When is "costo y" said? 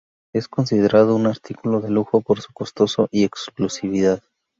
2.53-3.23